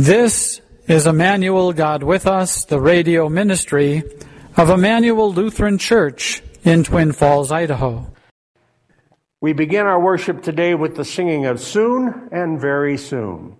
[0.00, 4.02] This is Immanuel God with Us, the radio ministry
[4.56, 8.10] of Immanuel Lutheran Church in Twin Falls, Idaho.
[9.42, 13.58] We begin our worship today with the singing of Soon and Very Soon.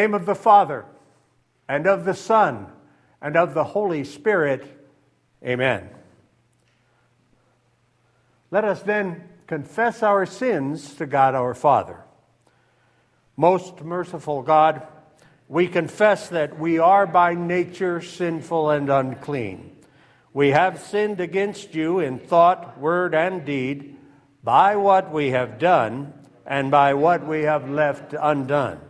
[0.00, 0.86] Name of the Father,
[1.68, 2.66] and of the Son,
[3.20, 4.64] and of the Holy Spirit,
[5.44, 5.90] amen.
[8.50, 12.02] Let us then confess our sins to God our Father.
[13.36, 14.86] Most merciful God,
[15.48, 19.76] we confess that we are by nature sinful and unclean.
[20.32, 23.96] We have sinned against you in thought, word, and deed
[24.42, 26.14] by what we have done
[26.46, 28.89] and by what we have left undone.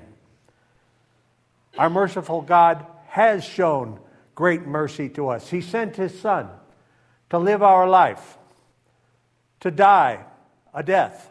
[1.77, 3.99] Our merciful God has shown
[4.35, 5.49] great mercy to us.
[5.49, 6.49] He sent His Son
[7.29, 8.37] to live our life,
[9.61, 10.25] to die
[10.73, 11.29] a death,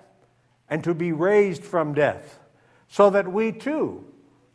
[0.69, 2.39] and to be raised from death,
[2.89, 4.05] so that we too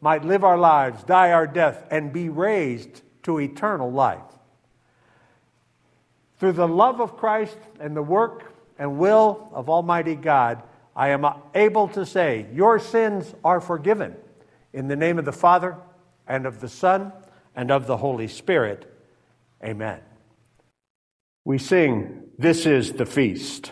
[0.01, 4.21] might live our lives, die our death, and be raised to eternal life.
[6.39, 10.61] Through the love of Christ and the work and will of Almighty God,
[10.95, 14.15] I am able to say, Your sins are forgiven.
[14.75, 15.77] In the name of the Father,
[16.27, 17.13] and of the Son,
[17.55, 18.93] and of the Holy Spirit.
[19.63, 20.01] Amen.
[21.45, 23.71] We sing, This is the Feast.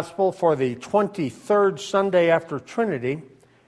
[0.00, 3.20] Gospel for the 23rd Sunday after Trinity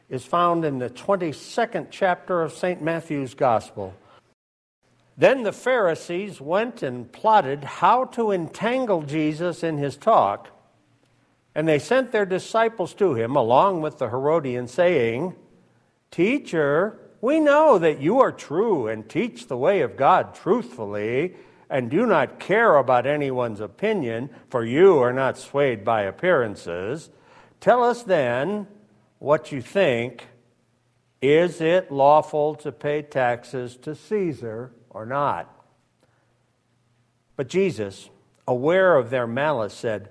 [0.09, 2.81] is found in the 22nd chapter of St.
[2.81, 3.93] Matthew's Gospel.
[5.19, 10.49] Then the Pharisees went and plotted how to entangle Jesus in his talk,
[11.55, 15.35] and they sent their disciples to him along with the Herodians, saying,
[16.11, 21.35] Teacher, we know that you are true and teach the way of God truthfully
[21.73, 27.09] and do not care about anyone's opinion, for you are not swayed by appearances.
[27.61, 28.67] Tell us then
[29.19, 30.27] what you think.
[31.23, 35.49] Is it lawful to pay taxes to Caesar or not?
[37.37, 38.11] But Jesus,
[38.47, 40.11] aware of their malice, said,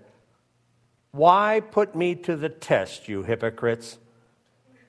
[1.11, 3.99] Why put me to the test, you hypocrites?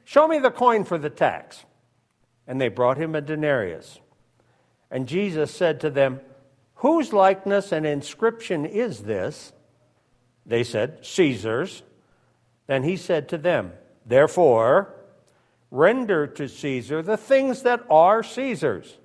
[0.05, 1.67] Show me the coin for the tax.
[2.47, 4.01] And they brought him a denarius.
[4.91, 6.21] And Jesus said to them,
[6.83, 9.53] Whose likeness and inscription is this?
[10.45, 11.85] They said, Caesar's.
[12.67, 13.71] Then he said to them,
[14.05, 14.93] Therefore,
[15.71, 18.99] render to Caesar the things that are Caesar's,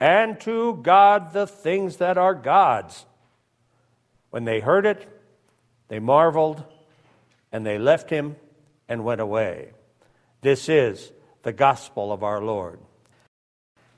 [0.00, 3.04] and to God the things that are God's.
[4.30, 5.06] When they heard it,
[5.88, 6.64] they marveled,
[7.52, 8.36] and they left him
[8.88, 9.72] and went away.
[10.40, 12.80] This is the gospel of our Lord.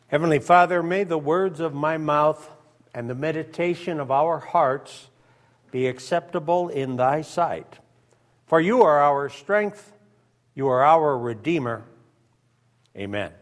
[0.08, 2.56] Heavenly Father, may the words of my mouth
[2.94, 5.08] and the meditation of our hearts
[5.70, 7.79] be acceptable in thy sight.
[8.46, 9.93] For you are our strength,
[10.55, 11.85] you are our Redeemer.
[12.96, 13.32] Amen.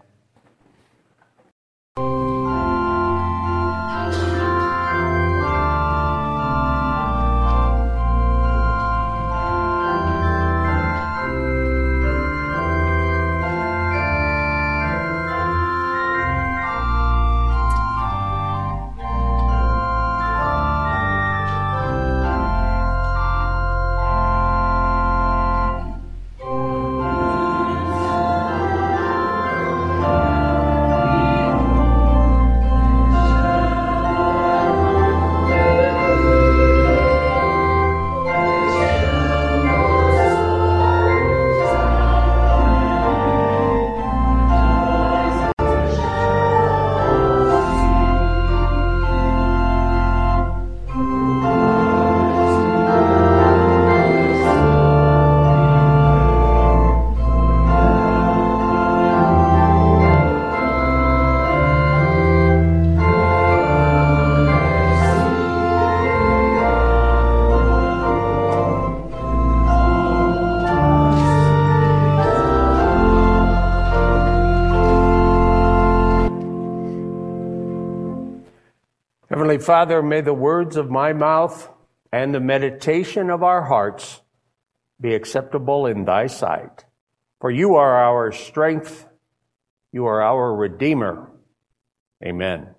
[79.67, 81.69] Father, may the words of my mouth
[82.13, 84.21] and the meditation of our hearts
[85.01, 86.85] be acceptable in thy sight.
[87.41, 89.09] For you are our strength,
[89.91, 91.33] you are our Redeemer.
[92.25, 92.77] Amen.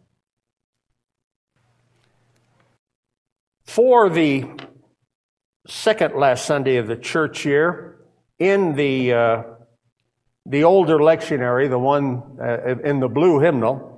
[3.66, 4.50] For the
[5.68, 7.98] second last Sunday of the church year,
[8.40, 9.44] in the, uh,
[10.45, 13.96] the older lectionary, the one uh, in the blue hymnal,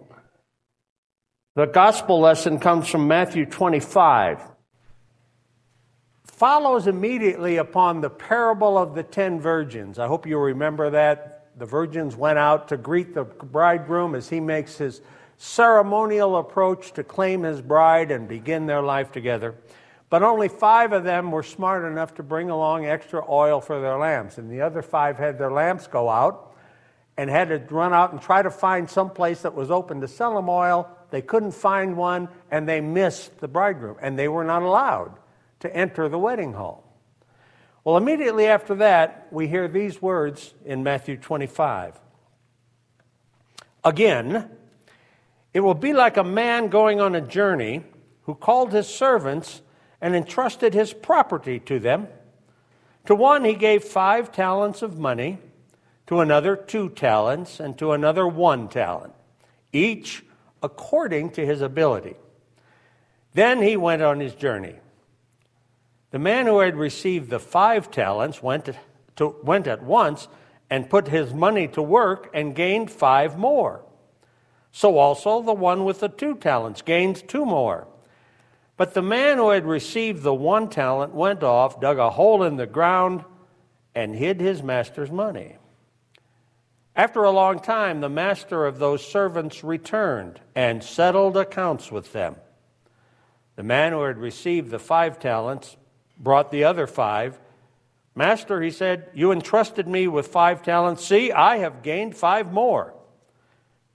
[1.56, 4.42] the gospel lesson comes from Matthew 25.
[6.26, 10.00] Follows immediately upon the parable of the ten virgins.
[10.00, 11.48] I hope you remember that.
[11.58, 15.02] The virgins went out to greet the bridegroom as he makes his
[15.38, 19.56] ceremonial approach to claim his bride and begin their life together.
[20.10, 23.98] But only five of them were smart enough to bring along extra oil for their
[23.98, 26.56] lamps, and the other five had their lamps go out
[27.18, 30.08] and had to run out and try to find some place that was open to
[30.08, 34.44] sell them oil they couldn't find one, and they missed the bridegroom, and they were
[34.44, 35.14] not allowed
[35.62, 36.84] to enter the wedding hall.
[37.84, 42.00] Well, immediately after that, we hear these words in Matthew 25.
[43.84, 44.50] Again,
[45.54, 47.84] it will be like a man going on a journey
[48.24, 49.62] who called his servants
[50.02, 52.08] and entrusted his property to them.
[53.06, 55.40] To one he gave five talents of money,
[56.08, 59.14] to another two talents, and to another one talent,
[59.72, 60.24] each
[60.62, 62.16] according to his ability.
[63.34, 64.76] Then he went on his journey.
[66.12, 68.70] The man who had received the five talents went,
[69.18, 70.28] to, went at once
[70.70, 73.84] and put his money to work and gained five more.
[74.72, 77.88] So also the one with the two talents gained two more.
[78.78, 82.56] But the man who had received the one talent went off, dug a hole in
[82.56, 83.26] the ground,
[83.94, 85.58] and hid his master's money.
[87.00, 92.36] After a long time, the master of those servants returned and settled accounts with them.
[93.56, 95.78] The man who had received the five talents
[96.18, 97.40] brought the other five.
[98.16, 101.06] Master, he said, you entrusted me with five talents.
[101.06, 102.94] See, I have gained five more.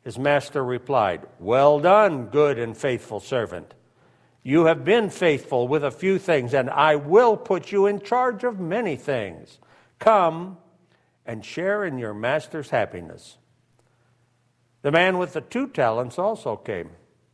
[0.02, 3.74] His master replied, Well done, good and faithful servant.
[4.42, 8.44] You have been faithful with a few things, and I will put you in charge
[8.44, 9.58] of many things.
[9.98, 10.56] Come
[11.26, 13.38] and share in your master's happiness.
[14.82, 16.90] The man with the two talents also came.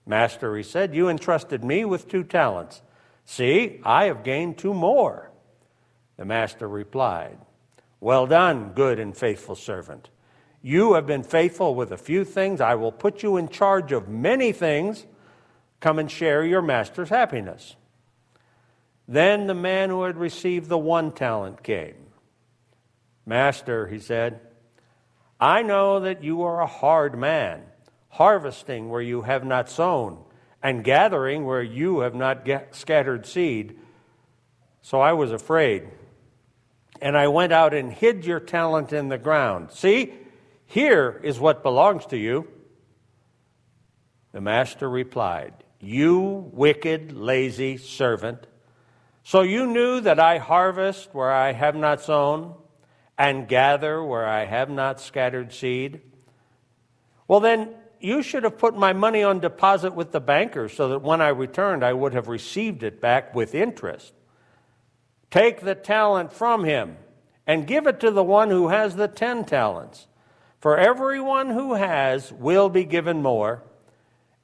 [0.06, 2.82] Master, he said, you entrusted me with two talents.
[3.25, 5.30] See, I have gained two more.
[6.16, 7.38] The master replied,
[8.00, 10.11] Well done, good and faithful servant.
[10.62, 12.61] You have been faithful with a few things.
[12.61, 15.06] I will put you in charge of many things.
[15.80, 17.76] Come and share your master's happiness.
[19.09, 21.94] Then the man who had received the one talent came.
[23.30, 24.40] Master, he said,
[25.38, 27.62] I know that you are a hard man,
[28.08, 30.25] harvesting where you have not sown,
[30.60, 33.78] and gathering where you have not scattered seed.
[34.82, 35.90] So I was afraid.
[37.00, 39.70] And I went out and hid your talent in the ground.
[39.70, 40.12] See,
[40.66, 42.49] here is what belongs to you.
[44.32, 48.49] The master replied, You wicked, lazy servant.
[49.22, 52.56] So you knew that I harvest where I have not sown,
[53.20, 56.00] and gather where I have not scattered seed?
[57.28, 61.02] Well, then you should have put my money on deposit with the banker so that
[61.02, 64.14] when I returned, I would have received it back with interest.
[65.30, 66.96] Take the talent from him
[67.46, 70.06] and give it to the one who has the ten talents.
[70.58, 73.62] For everyone who has will be given more,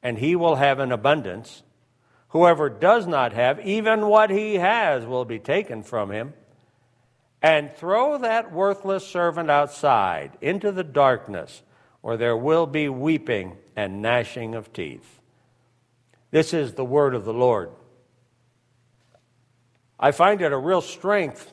[0.02, 1.62] and he will have an abundance.
[2.28, 6.34] Whoever does not have, even what he has will be taken from him.
[7.42, 11.62] And throw that worthless servant outside into the darkness,
[12.00, 15.20] where there will be weeping and gnashing of teeth.
[16.30, 17.70] This is the word of the Lord.
[19.98, 21.52] I find it a real strength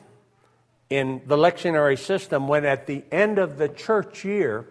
[0.90, 4.68] in the lectionary system when at the end of the church year,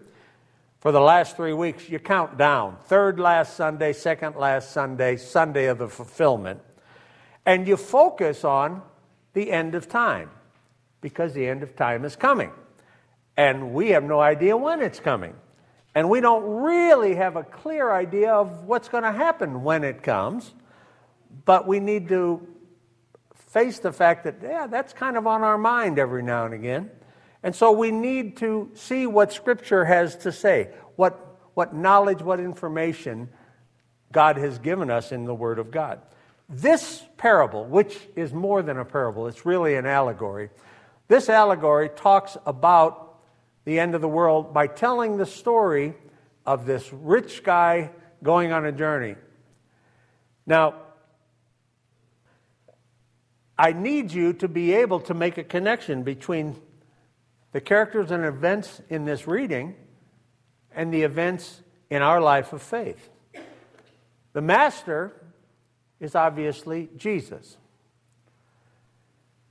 [0.79, 5.65] for the last three weeks, you count down third last Sunday, second last Sunday, Sunday
[5.65, 6.61] of the fulfillment,
[7.45, 8.81] and you focus on
[9.33, 10.29] the end of time
[11.03, 12.51] because the end of time is coming.
[13.37, 15.35] And we have no idea when it's coming.
[15.93, 20.01] And we don't really have a clear idea of what's going to happen when it
[20.01, 20.51] comes,
[21.45, 22.47] but we need to
[23.35, 26.89] face the fact that, yeah, that's kind of on our mind every now and again.
[27.43, 32.39] And so we need to see what Scripture has to say, what, what knowledge, what
[32.39, 33.29] information
[34.11, 36.01] God has given us in the Word of God.
[36.49, 40.49] This parable, which is more than a parable, it's really an allegory.
[41.13, 43.19] This allegory talks about
[43.65, 45.93] the end of the world by telling the story
[46.43, 47.91] of this rich guy
[48.23, 49.13] going on a journey.
[50.47, 50.73] Now,
[53.55, 56.59] I need you to be able to make a connection between
[57.51, 59.75] the characters and events in this reading
[60.73, 63.11] and the events in our life of faith.
[64.33, 65.13] The master
[65.99, 67.57] is obviously Jesus.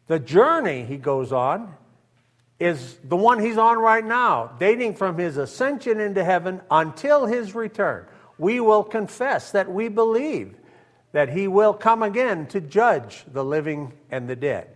[0.07, 1.75] The journey he goes on
[2.59, 7.55] is the one he's on right now, dating from his ascension into heaven until his
[7.55, 8.07] return.
[8.39, 10.57] We will confess that we believe
[11.13, 14.69] that he will come again to judge the living and the dead.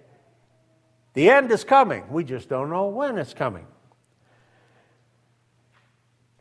[1.14, 2.04] The end is coming.
[2.10, 3.66] We just don't know when it's coming.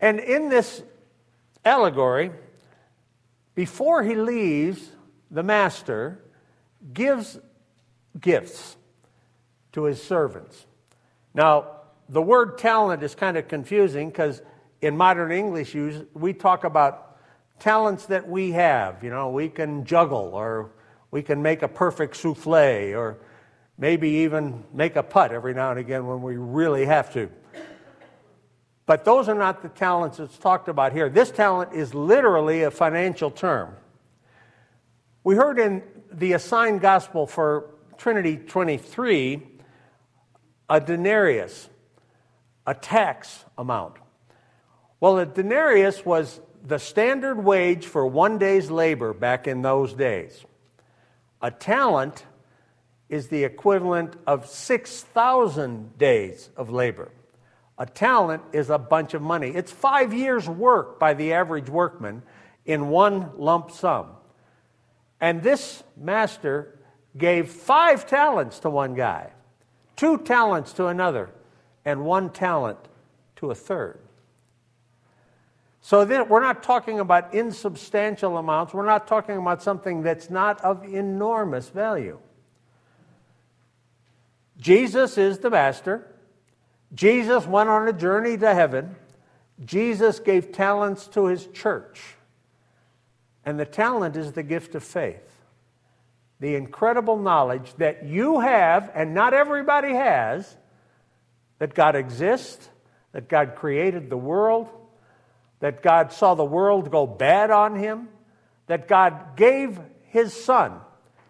[0.02, 0.84] And in this
[1.64, 2.32] allegory,
[3.56, 4.92] before he leaves,
[5.32, 6.20] the master
[6.94, 7.40] gives
[8.20, 8.78] gifts
[9.74, 10.66] to his servants.
[11.34, 11.68] Now,
[12.08, 14.42] the word talent is kind of confusing because
[14.82, 17.18] in modern English use, we talk about
[17.60, 19.04] talents that we have.
[19.04, 20.72] You know, we can juggle or
[21.12, 23.18] we can make a perfect souffle or
[23.78, 27.30] maybe even make a putt every now and again when we really have to.
[28.86, 31.10] But those are not the talents that's talked about here.
[31.10, 33.76] This talent is literally a financial term.
[35.24, 35.82] We heard in
[36.12, 39.56] the assigned gospel for Trinity 23
[40.70, 41.70] a denarius,
[42.66, 43.98] a tax amount.
[45.00, 50.44] Well, a denarius was the standard wage for one day's labor back in those days.
[51.42, 52.26] A talent
[53.08, 57.12] is the equivalent of 6,000 days of labor.
[57.78, 59.50] A talent is a bunch of money.
[59.50, 62.24] It's five years' work by the average workman
[62.66, 64.08] in one lump sum.
[65.22, 66.75] And this master
[67.18, 69.32] gave five talents to one guy,
[69.96, 71.30] two talents to another,
[71.86, 72.80] and one talent
[73.38, 74.00] to a third.
[75.82, 78.74] So then we're not talking about insubstantial amounts.
[78.74, 82.18] We're not talking about something that's not of enormous value.
[84.58, 86.08] Jesus is the master.
[86.94, 88.96] Jesus went on a journey to heaven.
[89.64, 92.16] Jesus gave talents to his church.
[93.46, 95.35] And the talent is the gift of faith.
[96.40, 100.56] The incredible knowledge that you have, and not everybody has,
[101.60, 102.70] that God exists,
[103.14, 104.70] that God created the world,
[105.62, 108.10] that God saw the world go bad on him,
[108.68, 110.80] that God gave his son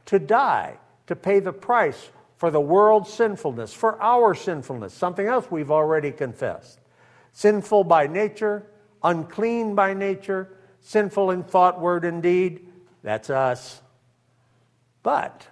[0.06, 5.50] to die to pay the price for the world's sinfulness, for our sinfulness, something else
[5.50, 6.80] we've already confessed.
[7.32, 8.66] Sinful by nature,
[9.04, 10.50] unclean by nature,
[10.82, 12.68] sinful in thought, word, and deed.
[13.04, 13.82] That's us.
[15.06, 15.48] But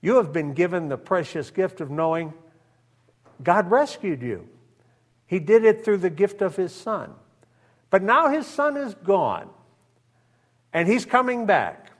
[0.00, 2.34] you have been given the precious gift of knowing
[3.40, 4.48] God rescued you.
[5.28, 7.14] He did it through the gift of His Son.
[7.94, 9.48] But now his son is gone,
[10.72, 11.92] and he's coming back.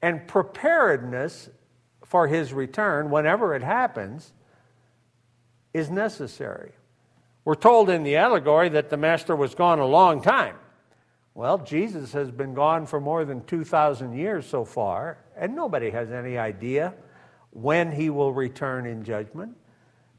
[0.00, 1.50] And preparedness
[2.04, 4.32] for his return, whenever it happens,
[5.74, 6.70] is necessary.
[7.44, 10.54] We're told in the allegory that the master was gone a long time.
[11.34, 16.10] Well, Jesus has been gone for more than 2,000 years so far, and nobody has
[16.10, 16.94] any idea
[17.50, 19.56] when he will return in judgment.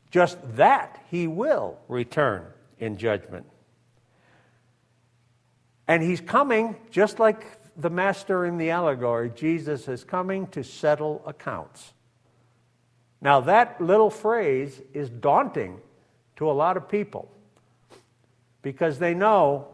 [0.10, 2.46] Just that he will return
[2.80, 3.46] in judgment.
[5.88, 7.46] And he's coming, just like
[7.76, 11.94] the master in the allegory, Jesus is coming to settle accounts.
[13.22, 15.80] Now, that little phrase is daunting
[16.36, 17.32] to a lot of people
[18.62, 19.68] because they know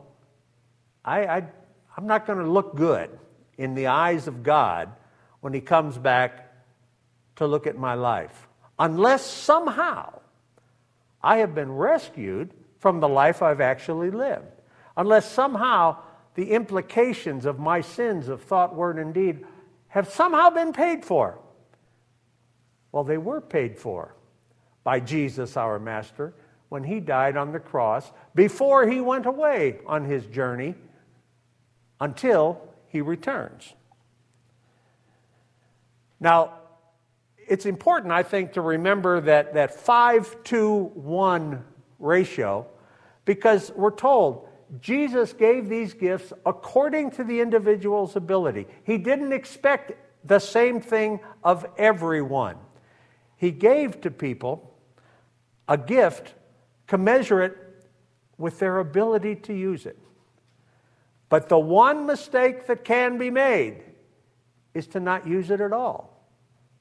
[1.03, 1.47] I, I,
[1.97, 3.09] I'm not going to look good
[3.57, 4.91] in the eyes of God
[5.43, 6.53] when He comes back
[7.35, 8.47] to look at my life.
[8.79, 10.21] Unless somehow
[11.21, 14.61] I have been rescued from the life I've actually lived.
[14.95, 15.97] Unless somehow
[16.35, 19.45] the implications of my sins of thought, word, and deed
[19.89, 21.37] have somehow been paid for.
[22.93, 24.15] Well, they were paid for
[24.85, 26.33] by Jesus, our Master,
[26.69, 30.75] when he died on the cross before he went away on his journey
[31.99, 33.73] until he returns.
[36.23, 36.53] Now,
[37.49, 41.65] it's important, I think, to remember that, that 5 to 1
[41.99, 42.65] ratio
[43.25, 44.47] because we're told
[44.79, 48.67] Jesus gave these gifts according to the individual's ability.
[48.85, 49.91] He didn't expect
[50.23, 52.55] the same thing of everyone.
[53.35, 54.73] He gave to people
[55.67, 56.35] a gift
[56.87, 57.57] commensurate
[58.37, 59.99] with their ability to use it.
[61.27, 63.83] But the one mistake that can be made
[64.73, 66.12] is to not use it at all.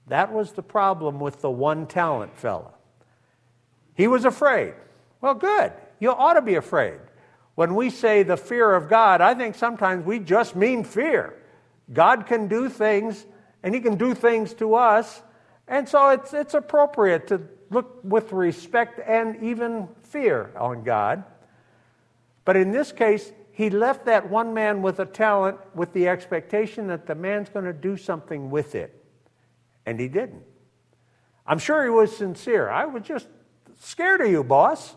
[0.09, 2.73] That was the problem with the one talent fella.
[3.95, 4.75] He was afraid.
[5.21, 5.73] Well, good.
[6.01, 6.99] You ought to be afraid.
[7.55, 11.35] When we say the fear of God, I think sometimes we just mean fear.
[11.93, 13.27] God can do things,
[13.63, 15.23] and He can do things to us,
[15.69, 21.25] and so it's, it's appropriate to look with respect and even fear on God.
[22.45, 26.89] But in this case, he left that one man with a talent with the expectation
[26.89, 29.02] that the man's going to do something with it.
[29.87, 30.45] And he didn't.
[31.47, 32.69] I'm sure he was sincere.
[32.69, 33.27] I was just
[33.81, 34.97] scared of you, boss.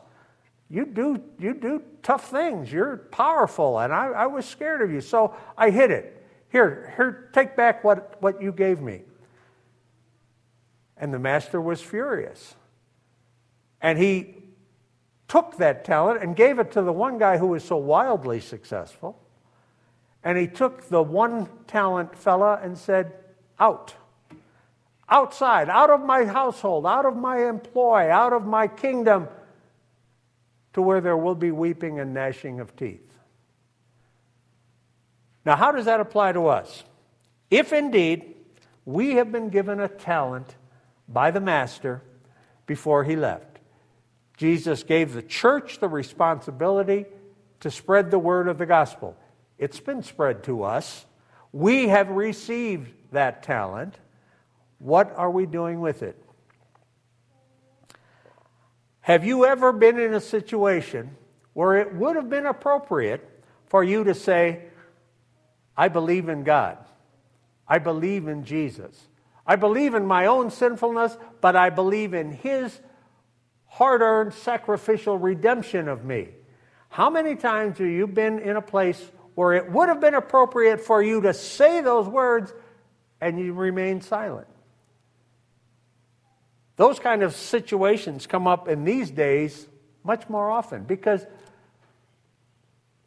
[0.69, 2.71] You do, you do tough things.
[2.71, 5.01] You're powerful, and I, I was scared of you.
[5.01, 6.23] So I hid it.
[6.49, 9.01] Here, here, take back what, what you gave me.
[10.97, 12.55] And the master was furious.
[13.81, 14.35] And he
[15.27, 19.21] took that talent and gave it to the one guy who was so wildly successful.
[20.23, 23.13] And he took the one talent fella and said,
[23.59, 23.93] Out.
[25.07, 29.27] Outside, out of my household, out of my employ, out of my kingdom,
[30.73, 33.01] to where there will be weeping and gnashing of teeth.
[35.45, 36.83] Now, how does that apply to us?
[37.51, 38.35] If indeed
[38.83, 40.55] we have been given a talent
[41.07, 42.01] by the Master
[42.65, 43.59] before he left,
[44.37, 47.05] Jesus gave the church the responsibility
[47.61, 49.15] to spread the word of the gospel.
[49.57, 51.05] It's been spread to us.
[51.53, 53.95] We have received that talent.
[54.85, 56.15] What are we doing with it?
[59.01, 61.17] Have you ever been in a situation
[61.53, 63.27] where it would have been appropriate
[63.65, 64.61] for you to say,
[65.75, 66.77] I believe in God.
[67.67, 69.07] I believe in Jesus.
[69.47, 72.79] I believe in my own sinfulness, but I believe in His
[73.65, 76.29] hard earned sacrificial redemption of me.
[76.89, 79.01] How many times have you been in a place
[79.33, 82.53] where it would have been appropriate for you to say those words
[83.19, 84.47] and you remain silent?
[86.75, 89.67] Those kind of situations come up in these days
[90.03, 91.25] much more often because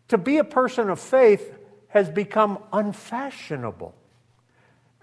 [0.09, 1.55] to be a person of faith
[1.89, 3.95] has become unfashionable.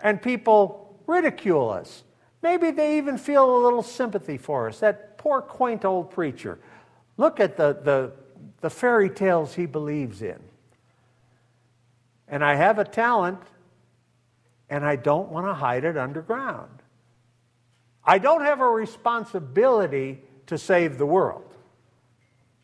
[0.01, 2.03] And people ridicule us.
[2.41, 4.79] Maybe they even feel a little sympathy for us.
[4.79, 6.59] That poor, quaint old preacher.
[7.17, 8.11] Look at the, the,
[8.61, 10.39] the fairy tales he believes in.
[12.27, 13.39] And I have a talent,
[14.69, 16.81] and I don't want to hide it underground.
[18.05, 21.55] I don't have a responsibility to save the world,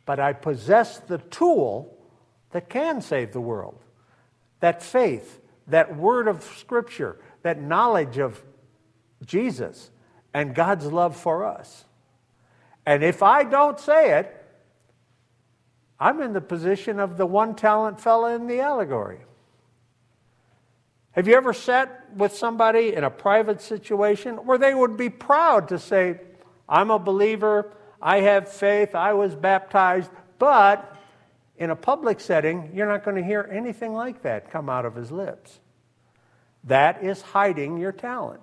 [0.05, 1.97] but I possess the tool
[2.51, 3.81] that can save the world
[4.61, 8.41] that faith, that word of Scripture, that knowledge of
[9.25, 9.91] Jesus
[10.33, 11.85] and God's love for us.
[12.85, 14.37] And if I don't say it,
[15.99, 19.19] I'm in the position of the one talent fella in the allegory.
[21.13, 25.67] Have you ever sat with somebody in a private situation where they would be proud
[25.69, 26.19] to say,
[26.69, 30.97] I'm a believer, I have faith, I was baptized, but
[31.57, 34.95] in a public setting, you're not going to hear anything like that come out of
[34.95, 35.59] his lips.
[36.63, 38.41] That is hiding your talent.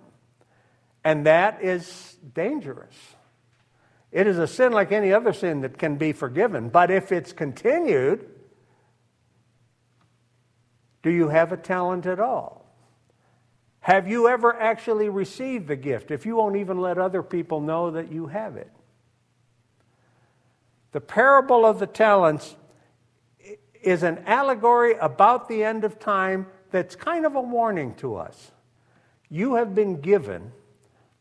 [1.05, 2.95] And that is dangerous.
[4.13, 6.69] It is a sin like any other sin that can be forgiven.
[6.69, 8.29] But if it's continued,
[11.03, 12.58] Do you have a talent at all?
[13.89, 17.91] Have you ever actually received the gift if you won't even let other people know
[17.93, 18.71] that you have it?
[20.93, 22.55] The parable of the talents
[23.83, 28.53] is an allegory about the end of time that's kind of a warning to us.
[29.31, 30.53] You have been given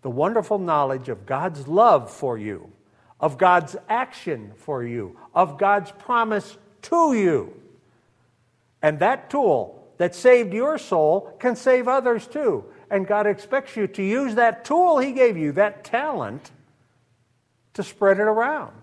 [0.02, 2.70] the wonderful knowledge of God's love for you,
[3.22, 7.54] of God's action for you, of God's promise to you.
[8.82, 12.66] And that tool that saved your soul can save others too.
[12.90, 16.52] And God expects you to use that tool He gave you, that talent,
[17.74, 18.74] to spread it around,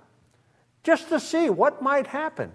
[0.83, 2.53] just to see what might happen.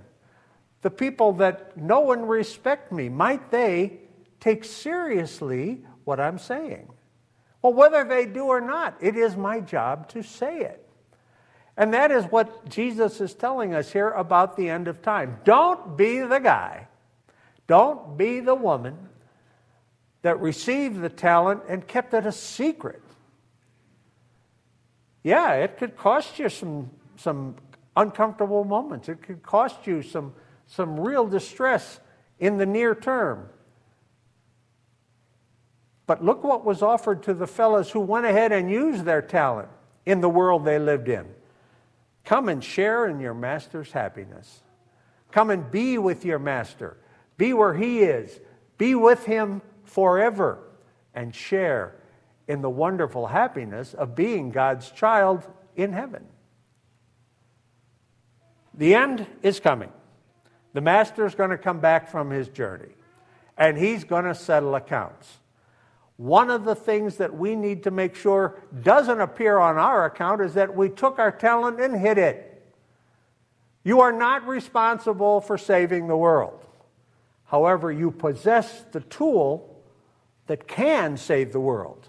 [0.81, 3.99] The people that know and respect me, might they
[4.39, 6.89] take seriously what I'm saying?
[7.61, 10.85] Well, whether they do or not, it is my job to say it.
[11.75, 15.39] And that is what Jesus is telling us here about the end of time.
[15.45, 16.88] Don't be the guy,
[17.69, 18.97] don't be the woman
[20.23, 23.01] that received the talent and kept it a secret.
[25.23, 27.55] Yeah, it could cost you some, some
[27.95, 30.33] uncomfortable moments, it could cost you some,
[30.65, 31.99] some real distress
[32.39, 33.47] in the near term.
[36.07, 39.69] But look what was offered to the fellows who went ahead and used their talent
[40.07, 41.27] in the world they lived in.
[42.25, 44.61] Come and share in your master's happiness.
[45.31, 46.97] Come and be with your master.
[47.39, 48.37] Be where he is.
[48.77, 50.59] Be with him forever
[51.15, 51.95] and share
[52.49, 55.47] in the wonderful happiness of being God's child
[55.77, 56.25] in heaven.
[58.73, 59.91] The end is coming.
[60.73, 62.93] The master is going to come back from his journey
[63.57, 65.37] and he's going to settle accounts.
[66.17, 70.41] One of the things that we need to make sure doesn't appear on our account
[70.41, 72.45] is that we took our talent and hid it.
[73.85, 76.65] You are not responsible for saving the world.
[77.49, 79.83] However, you possess the tool
[80.45, 82.07] that can save the world.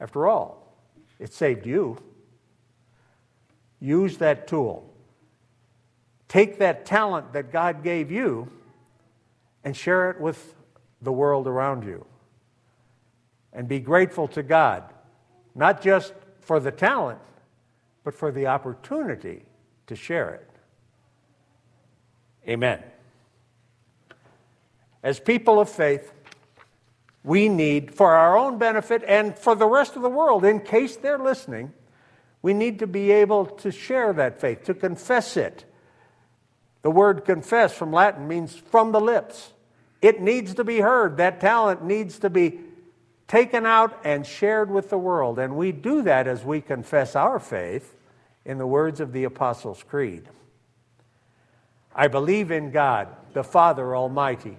[0.00, 0.76] After all,
[1.20, 1.98] it saved you.
[3.78, 4.92] Use that tool.
[6.26, 8.50] Take that talent that God gave you
[9.62, 10.54] and share it with
[11.00, 12.04] the world around you
[13.52, 14.82] and be grateful to God,
[15.54, 17.20] not just for the talent,
[18.02, 19.44] but for the opportunity
[19.86, 20.50] to share it.
[22.48, 22.82] Amen.
[25.06, 26.12] As people of faith,
[27.22, 30.96] we need, for our own benefit and for the rest of the world, in case
[30.96, 31.72] they're listening,
[32.42, 35.64] we need to be able to share that faith, to confess it.
[36.82, 39.52] The word confess from Latin means from the lips.
[40.02, 41.18] It needs to be heard.
[41.18, 42.58] That talent needs to be
[43.28, 45.38] taken out and shared with the world.
[45.38, 47.94] And we do that as we confess our faith
[48.44, 50.28] in the words of the Apostles' Creed.
[51.94, 54.58] I believe in God, the Father Almighty,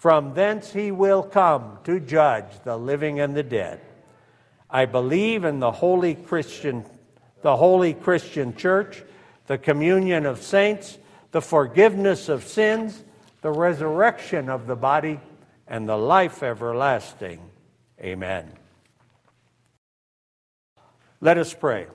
[0.00, 3.82] From thence he will come to judge the living and the dead.
[4.70, 6.86] I believe in the holy Christian,
[7.42, 9.02] the holy Christian church,
[9.46, 10.96] the communion of saints,
[11.32, 13.04] the forgiveness of sins,
[13.42, 15.20] the resurrection of the body,
[15.68, 17.38] and the life everlasting.
[18.00, 18.50] Amen.
[21.20, 21.88] Let us pray.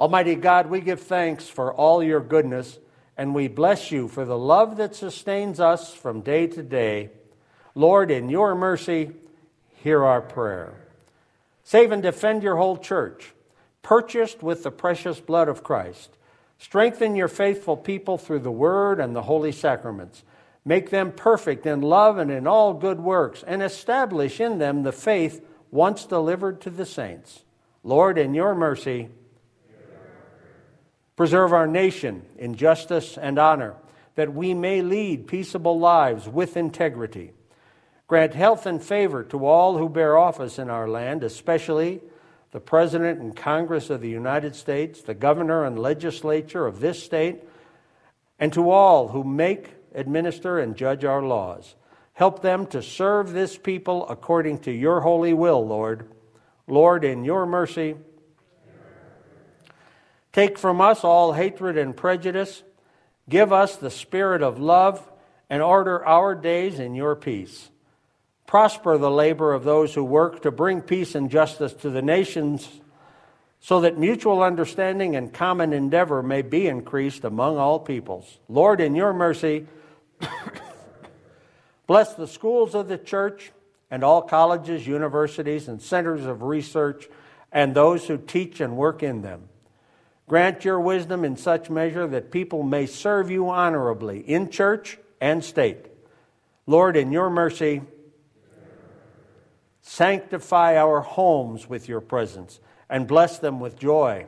[0.00, 2.80] Almighty God, we give thanks for all your goodness,
[3.22, 7.10] and we bless you for the love that sustains us from day to day.
[7.74, 9.12] Lord, in your mercy,
[9.76, 10.74] hear our prayer.
[11.62, 13.32] Save and defend your whole church,
[13.82, 16.10] purchased with the precious blood of Christ.
[16.58, 20.24] Strengthen your faithful people through the word and the holy sacraments
[20.64, 24.92] Make them perfect in love and in all good works, and establish in them the
[24.92, 27.42] faith once delivered to the saints.
[27.82, 29.08] Lord, in your mercy,
[31.22, 33.76] preserve our nation in justice and honor,
[34.16, 37.30] that we may lead peaceable lives with integrity.
[38.08, 42.00] Grant health and favor to all who bear office in our land, especially
[42.50, 47.44] the President and Congress of the United States, the Governor and Legislature of this state,
[48.40, 51.76] and to all who make administer, and judge our laws.
[52.14, 56.10] Help them to serve this people according to your holy will, Lord.
[56.66, 57.94] Lord, in your mercy,
[60.32, 62.62] take from us all hatred and prejudice.
[63.28, 65.10] Give us the spirit of love
[65.48, 67.70] and order our days in your peace.
[68.46, 72.68] Prosper the labor of those who work to bring peace and justice to the nations,
[73.60, 78.38] so that mutual understanding and common endeavor may be increased among all peoples.
[78.48, 79.66] Lord, in your mercy,
[81.86, 83.52] bless the schools of the church
[83.90, 87.08] and all colleges, universities, and centers of research,
[87.52, 89.48] and those who teach and work in them.
[90.32, 95.44] Grant your wisdom in such measure that people may serve you honorably in church and
[95.44, 95.88] state.
[96.66, 97.82] Lord, in your mercy,
[99.82, 104.24] sanctify our homes with your presence and bless them with joy.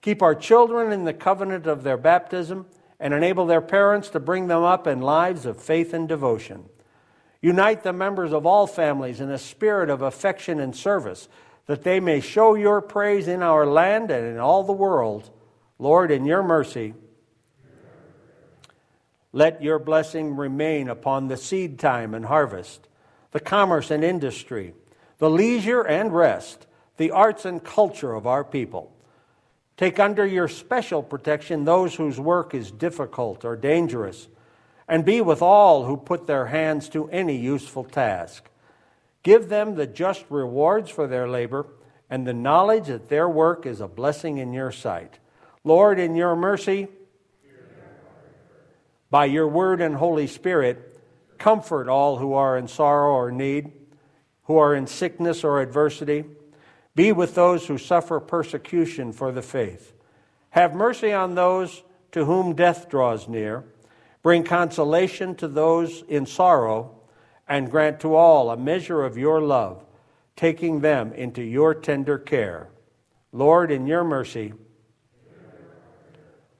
[0.00, 2.66] Keep our children in the covenant of their baptism
[2.98, 6.64] and enable their parents to bring them up in lives of faith and devotion.
[7.40, 11.28] Unite the members of all families in a spirit of affection and service
[11.68, 15.30] that they may show your praise in our land and in all the world.
[15.78, 16.94] Lord, in your mercy,
[19.32, 22.88] let your blessing remain upon the seed time and harvest,
[23.32, 24.72] the commerce and industry,
[25.18, 28.90] the leisure and rest, the arts and culture of our people.
[29.76, 34.26] Take under your special protection those whose work is difficult or dangerous,
[34.88, 38.47] and be with all who put their hands to any useful task.
[39.22, 41.66] Give them the just rewards for their labor
[42.10, 45.18] and the knowledge that their work is a blessing in your sight.
[45.64, 46.88] Lord, in your mercy,
[49.10, 51.00] by your word and Holy Spirit,
[51.38, 53.72] comfort all who are in sorrow or need,
[54.44, 56.24] who are in sickness or adversity.
[56.94, 59.94] Be with those who suffer persecution for the faith.
[60.50, 63.64] Have mercy on those to whom death draws near.
[64.22, 66.97] Bring consolation to those in sorrow
[67.48, 69.84] and grant to all a measure of your love,
[70.36, 72.68] taking them into your tender care.
[73.32, 74.52] Lord, in your mercy,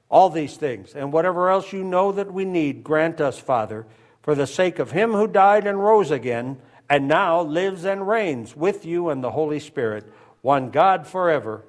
[0.09, 3.85] all these things and whatever else you know that we need, grant us, Father,
[4.21, 6.57] for the sake of him who died and rose again,
[6.89, 11.63] and now lives and reigns with you and the Holy Spirit, one God forever.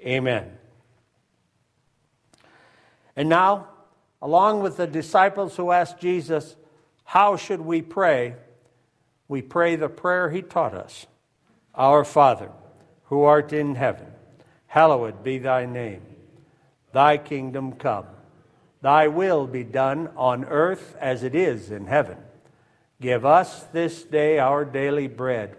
[0.00, 0.58] Amen.
[3.14, 3.68] And now,
[4.20, 6.56] along with the disciples who asked Jesus,
[7.04, 8.36] How should we pray?
[9.32, 11.06] we pray the prayer he taught us
[11.74, 12.50] Our Father,
[13.04, 14.08] who art in heaven,
[14.66, 16.02] hallowed be thy name.
[16.92, 18.04] Thy kingdom come.
[18.82, 22.18] Thy will be done on earth as it is in heaven.
[23.00, 25.56] Give us this day our daily bread,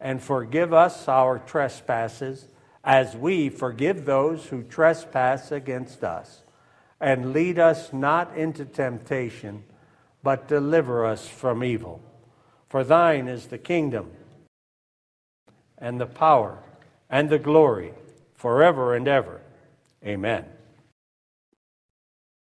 [0.00, 2.48] and forgive us our trespasses
[2.82, 6.42] as we forgive those who trespass against us
[7.00, 9.62] and lead us not into temptation,
[10.26, 12.00] but deliver us from evil.
[12.68, 14.10] For thine is the kingdom,
[15.78, 16.64] and the power,
[17.08, 17.94] and the glory,
[18.34, 19.40] forever and ever.
[20.04, 20.46] Amen.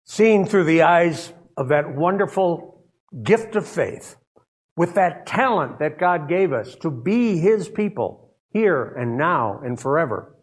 [0.06, 2.82] Seen through the eyes of that wonderful
[3.22, 4.16] gift of faith,
[4.78, 9.78] with that talent that God gave us to be His people here and now and
[9.78, 10.34] forever,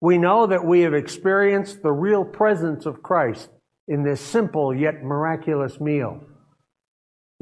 [0.00, 3.50] we know that we have experienced the real presence of Christ
[3.86, 6.20] in this simple yet miraculous meal.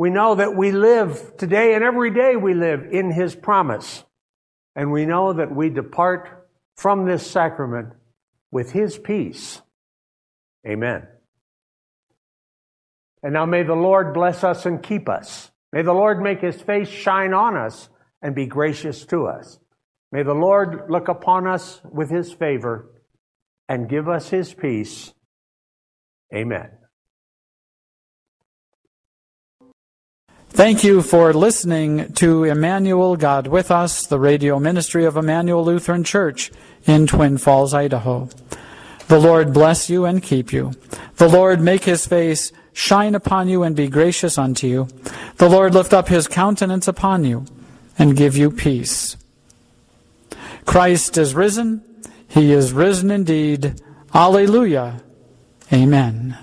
[0.00, 4.02] We know that we live today and every day we live in His promise.
[4.74, 7.92] And we know that we depart from this sacrament
[8.50, 9.60] with His peace.
[10.66, 11.06] Amen.
[13.22, 15.50] And now may the Lord bless us and keep us.
[15.70, 17.90] May the Lord make His face shine on us
[18.22, 19.58] and be gracious to us.
[20.12, 22.90] May the Lord look upon us with His favor
[23.68, 25.12] and give us His peace.
[26.34, 26.70] Amen.
[30.60, 36.04] Thank you for listening to Immanuel God with Us, the radio ministry of Immanuel Lutheran
[36.04, 36.52] Church
[36.84, 38.28] in Twin Falls, Idaho.
[39.08, 40.72] The Lord bless you and keep you.
[41.16, 44.88] The Lord make his face shine upon you and be gracious unto you.
[45.38, 47.46] The Lord lift up his countenance upon you
[47.98, 49.16] and give you peace.
[50.66, 51.82] Christ is risen.
[52.28, 53.80] He is risen indeed.
[54.12, 55.00] Alleluia.
[55.72, 56.36] Amen.